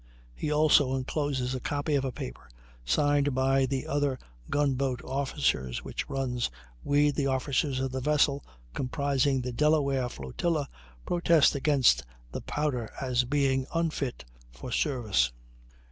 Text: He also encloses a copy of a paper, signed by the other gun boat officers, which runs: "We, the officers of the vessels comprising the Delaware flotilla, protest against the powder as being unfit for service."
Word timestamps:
He 0.33 0.51
also 0.51 0.95
encloses 0.95 1.53
a 1.53 1.59
copy 1.59 1.93
of 1.93 2.03
a 2.03 2.11
paper, 2.11 2.49
signed 2.83 3.35
by 3.35 3.67
the 3.67 3.85
other 3.85 4.17
gun 4.49 4.73
boat 4.73 4.99
officers, 5.03 5.83
which 5.83 6.09
runs: 6.09 6.49
"We, 6.83 7.11
the 7.11 7.27
officers 7.27 7.79
of 7.79 7.91
the 7.91 8.01
vessels 8.01 8.41
comprising 8.73 9.41
the 9.41 9.51
Delaware 9.53 10.09
flotilla, 10.09 10.67
protest 11.05 11.53
against 11.53 12.03
the 12.31 12.41
powder 12.41 12.89
as 12.99 13.25
being 13.25 13.67
unfit 13.75 14.25
for 14.51 14.71
service." 14.71 15.31